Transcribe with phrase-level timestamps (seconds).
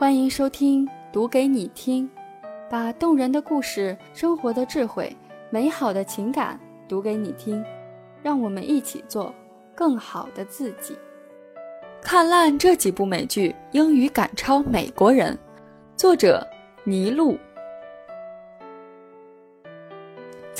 [0.00, 2.08] 欢迎收听《读给你听》，
[2.70, 5.14] 把动人的故事、生活的智慧、
[5.50, 6.58] 美好的情感
[6.88, 7.62] 读给你听，
[8.22, 9.34] 让我们一起做
[9.74, 10.96] 更好的自己。
[12.00, 15.38] 看烂这几部美剧，英语赶超美国人。
[15.98, 16.48] 作者：
[16.82, 17.36] 尼禄。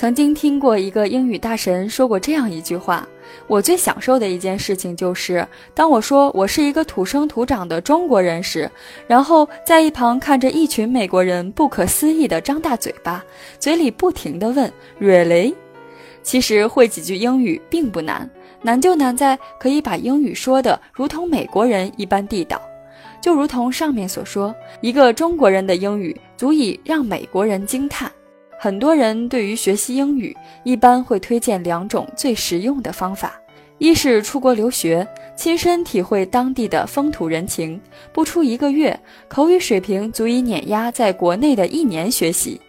[0.01, 3.07] 曾经听过一个英语大神说过这样一句话
[3.47, 8.71] ：“我最享受的一件事情就是，当我说我是一个土生土长的中国人时，
[9.07, 13.23] 然后在一旁看着一群美国人不可思议地张大嘴巴，
[13.59, 15.55] 嘴里不停地问 ‘Really？’
[16.23, 18.31] 其实会几句英语并不难，
[18.63, 22.59] 难就难在可以把英语说的如同美国人一般地道。
[23.21, 28.11] 就如同上面所说，一个中国人的英语足以让美国人惊叹。”
[28.63, 33.41] 很多人对于学习英语，一般会推荐两种最实用的方法：
[33.79, 37.81] 一是出国留学，亲身体会当地的风土人情，
[38.13, 42.61] 不出一个月，口语水平足以碾压在国内的一年学习；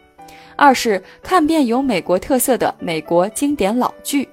[0.56, 4.30] 二是看遍有美国特色的美国经典老剧。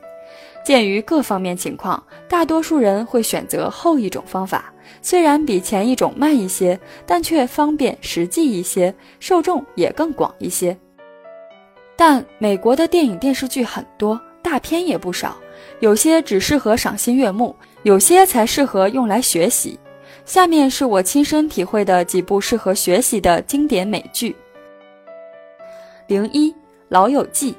[0.65, 4.73] 鉴于各方面情况，大多数人会选择后一种方法，
[5.03, 10.79] 虽然比前一种慢一些，但却方便实际一些，受众也更广一些。
[12.01, 15.37] 但美国的电影电视剧很多，大片也不少，
[15.81, 19.77] 有些只适合赏心悦目，有些才适合用来学习。
[20.25, 24.37] 下面是我亲身体会的几部适合学习的经典美剧。
[26.07, 26.53] 零一
[26.89, 27.51] 《老友记》，《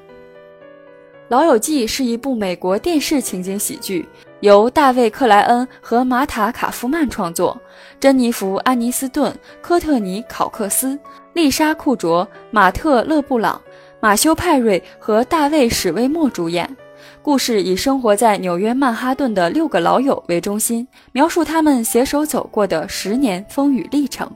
[1.28, 4.08] 老友记》是一部美国电视情景喜剧，
[4.40, 7.60] 由大卫·克莱恩和玛塔·卡夫曼创作，
[8.00, 10.98] 珍妮弗·安妮斯顿、科特尼·考克斯、
[11.34, 13.62] 丽莎·库卓、马特·勒布朗。
[14.02, 16.78] 马修·派瑞和大卫·史威默主演。
[17.22, 24.30] 故事以生活在纽约曼哈顿的六个老友为中心，描述他们携手走过的十年风雨历程。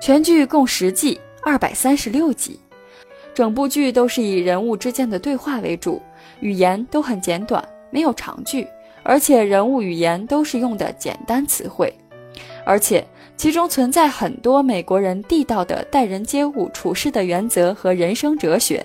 [0.00, 2.58] 全剧共十季，二百三十六集。
[3.34, 6.00] 整部剧都是以人物之间的对话为主，
[6.40, 8.66] 语言都很简短，没有长句，
[9.02, 11.92] 而且人物语言都是用的简单词汇，
[12.66, 13.02] 而且。
[13.38, 18.82] 其中存在很多美国人地道的待人接物、处事的原则和人生哲学。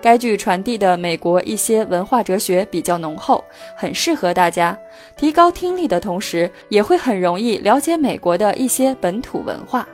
[0.00, 3.44] 该剧传递的美国一些文化哲学比较浓厚，
[3.76, 4.78] 很适合大家
[5.16, 9.88] 提高听力的同时，也会很容易了解美国的一些本土文化。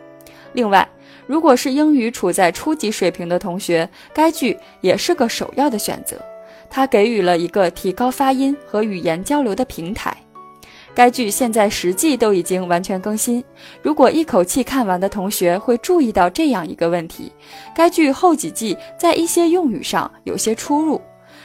[0.52, 0.86] 另外，
[1.26, 6.18] 如果是英语处在初级水平的同学，该剧也是个首要的选择。
[6.68, 10.14] 它给予了一个提高发音和语言交流的平台。
[10.96, 13.44] 该剧现在十季都已经完全更新。
[13.82, 17.30] 如果一口气看完的同学会注意到这样一个问题：
[17.74, 20.98] 该剧后几季在一些用语上有些出入，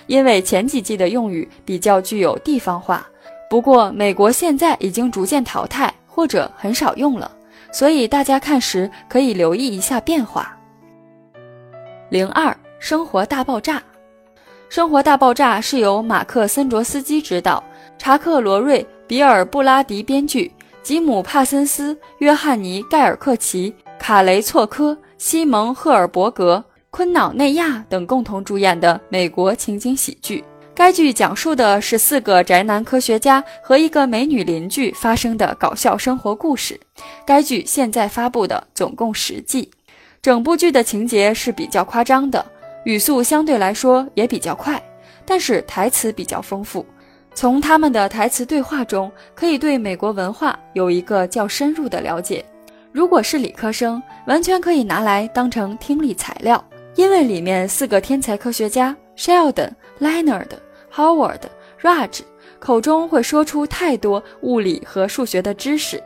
[0.08, 3.06] 因为前几季的用语比较具有地方化。
[3.50, 7.30] 不过美国现在已经逐渐淘汰或者很少用了，
[7.74, 10.58] 所以大家看时可以留意一下变化。
[12.10, 13.76] 零二《生活大爆炸》，
[14.70, 17.62] 《生活大爆炸》是由马克·森卓斯基执导，
[17.98, 18.88] 查克·罗瑞。
[19.12, 20.50] 比尔·布拉迪编剧，
[20.82, 30.42] 吉姆·帕森斯、约翰尼·盖尔克奇、卡雷措科、西蒙·赫尔伯格、昆瑙内亚等共同主演的美国情景喜剧。
[30.74, 36.80] 该剧讲述的是四个宅男科学家和一个美女邻居发生的搞笑生活故事。
[37.26, 39.70] 该剧现在发布的总共十季，
[40.22, 42.46] 整部剧的情节是比较夸张的，
[42.86, 44.82] 语速相对来说也比较快，
[45.26, 46.86] 但是台词比较丰富。
[47.34, 52.46] 从他们的台词对话中，可以对美国文化有一个较深入的了解。
[52.92, 56.64] 如果是理科生，完全可以拿来当成听力材料，
[56.96, 60.50] 因为里面四个天才科学家 Sheldon、Leonard、
[60.94, 61.40] Howard、
[61.82, 62.20] Raj
[62.60, 66.04] 口中会说出太多物理和数学的知识。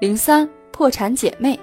[0.00, 1.58] 零三破产姐妹。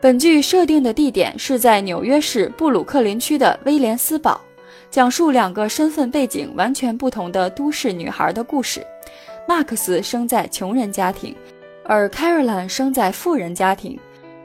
[0.00, 4.40] 本剧设定的地点是在纽约市布鲁克林区的威廉斯堡。
[4.90, 8.84] 讲述两个身份背景完全不同的都市女孩的故事。
[9.46, 11.34] 马克思生在穷人家庭，
[11.84, 13.98] 而 Caroline 生在富人家庭。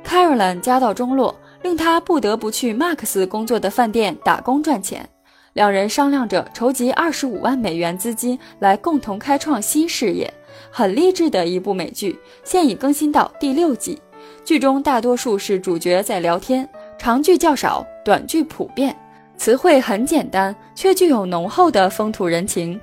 [0.06, 5.07] Caroline 家道中落，令她不得不去马克思工作的饭店打工赚钱。
[5.53, 10.31] 两人商量着筹集二十五万美元资金来共同开创新事业。
[10.69, 14.00] 很励志的一部美剧，现已更新到第六季。
[14.44, 18.95] 剧中大多数是主角在聊天，长句较少，短句普遍。
[19.37, 22.79] 词汇很简单，却具有浓厚的风土人情，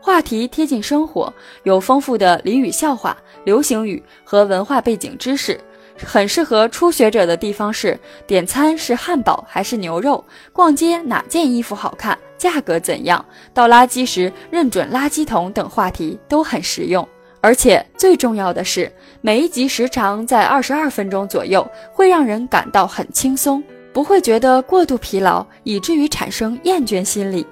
[0.00, 1.32] 话题贴近生活，
[1.64, 5.58] 有丰富的俚语、笑话、流行语和文化背景知识，
[6.04, 17.06] 很适合初学者的地方是点餐是汉堡还是牛肉，逛街哪件衣服好看，价格怎样，倒垃圾时认准垃圾桶等话题都很实用。
[17.40, 18.90] 而且最重要的是，
[19.20, 23.62] 每一集时长在二十二分钟左右，会让人感到很轻松，
[23.94, 27.46] 不会觉得过度疲劳，以至于产生厌倦心理。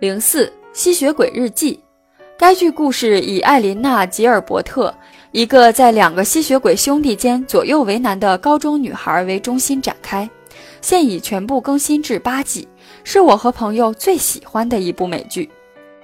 [0.00, 1.78] 零四吸血鬼日记，
[2.36, 4.92] 该剧故事以艾琳娜·吉尔伯特，
[5.30, 10.28] 一个在两个吸血鬼兄弟间左右为难的高中女孩为中心展开，
[10.80, 12.66] 现已全部更新至八季，
[13.04, 15.48] 是我和朋友最喜欢的一部美剧。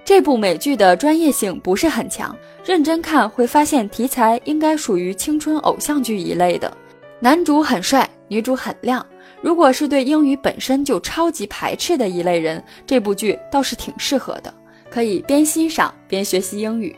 [0.05, 6.73] 这部美剧的专业性不是很强，认真看会发现题材应该属于青春偶像剧一类的，
[7.19, 9.05] 男主很帅，女主很亮。
[9.41, 14.53] 如果是对英语本身就超级排斥的一类人，这部剧倒是挺适合的，
[14.91, 16.95] 可以边欣赏边学习英语。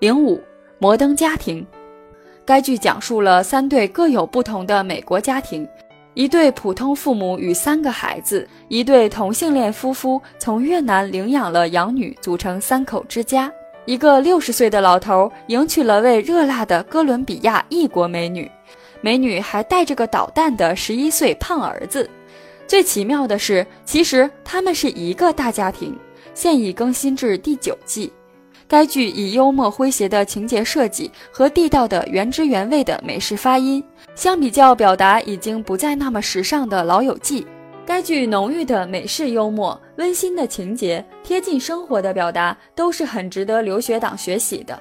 [0.00, 0.40] 零五
[0.78, 1.64] 摩登家庭，
[2.44, 5.68] 该剧讲述了三对各有不同的美国家庭，
[6.14, 13.52] 一对普通父母与三个孩子，一对同性恋夫妇从越南领养了养女，组成三口之家，
[13.84, 18.50] 一个六十岁的老头迎娶了位热辣的哥伦比亚异国美女。
[19.02, 22.08] 美女还带着个捣蛋的十一岁胖儿子。
[22.66, 25.94] 最奇妙的是，其实他们是一个大家庭。
[26.32, 28.10] 现已更新至第九季。
[28.66, 33.84] 该剧以幽默诙谐的情节设计和地道的原汁原味的美式发音，
[34.14, 37.42] 相比较表达已经不再那么时尚的《老友记》，
[37.84, 44.80] 该剧浓郁的美式幽默、温馨的情节、贴近生活的表达，都是很值得留学党学习的。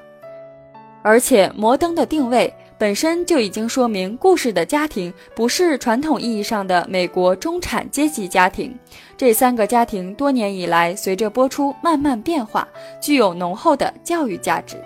[1.04, 2.54] 而且，摩登的定位。
[2.82, 8.76] 本身就已经说明，故事的家庭不是传统意义上的美国中产阶级家庭。
[9.16, 12.68] 这三个家庭多年以来随着播出慢慢变化，
[13.00, 14.78] 具有浓厚的教育价值。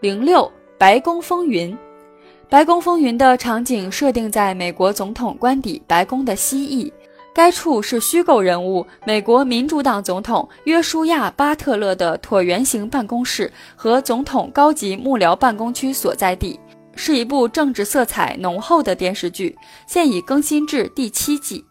[0.00, 1.74] 零六白宫风云，
[2.50, 6.92] 白宫风云的场景设定在美国总统官邸白宫的西翼。
[7.40, 16.60] 该处是虚构人物美国民主党总统约书亚·巴特勒的椭圆形办公室和总统高级幕僚办公区所在地，
[16.94, 19.56] 是一部政治色彩浓厚的电视剧，
[19.86, 21.64] 现已更新至第七季。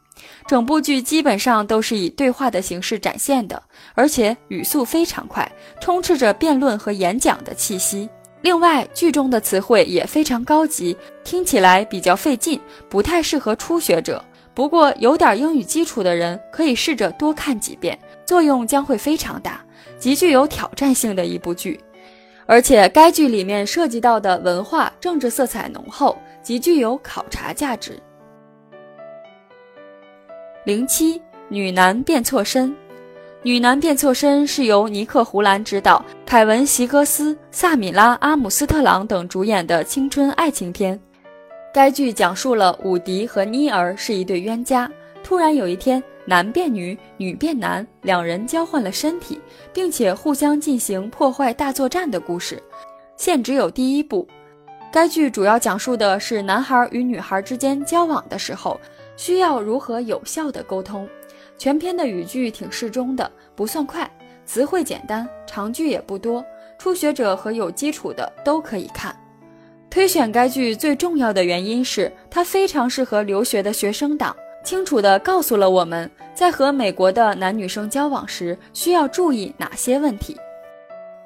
[0.47, 3.61] 整部剧基本上都是以对话的形式展现的，
[3.93, 5.47] 而且语速非常快，
[5.79, 8.09] 充斥着辩论和演讲的气息。
[8.41, 14.25] 另外，剧中的词汇也非常高级，听起来比较费劲，不太适合初学者。
[14.53, 19.61] 不过，有点英语基础的人可以试着多看几遍，作用将会非常大，
[19.97, 21.79] 极具有挑战性的一部剧。
[22.45, 27.97] 而且，该剧里面涉及到的文化政治色彩浓厚，极具有考察价值。
[30.65, 32.75] 零七女男变错身，
[33.43, 40.99] 女男变错身是由尼克胡兰执导，凯文席格斯、萨米拉阿姆斯特朗等主演的青春爱情片。
[41.71, 44.91] 该剧讲述了伍迪和妮儿是一对冤家，
[45.23, 49.39] 突然有一天，男变女，女变男，两人交换了身体，
[49.71, 52.61] 并且互相进行破坏大作战的故事。
[53.17, 54.27] 现只有第一部。
[54.91, 58.79] 该剧主要讲述的是男孩与女孩之间交往的时候，
[59.15, 61.07] 需要如何有效的沟通。
[61.55, 64.09] 全篇的语句挺适中的，不算快，
[64.43, 66.43] 词汇简单，长句也不多，
[66.79, 69.15] 初学者和有基础的都可以看。
[69.89, 80.37] 推选该剧最重要的原因是，它非常适合留学的学生党，清楚地告诉了我们在和美国的男女生交往时需要注意哪些问题。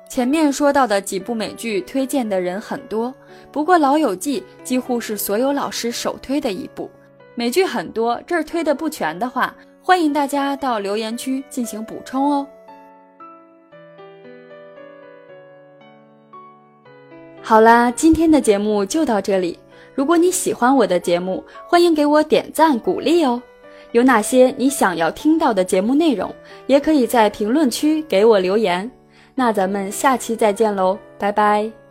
[0.08, 3.14] 前面说到的几部美剧推荐的人很多，
[3.52, 6.90] 不过《老友记》几乎是所有老师首推的一部。
[7.36, 12.48] 美剧很多，这儿推的不全的话，欢迎大家到留言区进行补充哦。
[17.46, 19.60] 好啦，今天的节目就到这里。
[19.94, 23.42] 如果你喜欢我的节目，欢迎给我点赞鼓励哦。
[23.92, 26.34] 有哪些你想要听到的节目内容，
[26.68, 28.90] 也可以在评论区给我留言。
[29.36, 31.83] 那咱们下期再见喽，拜拜。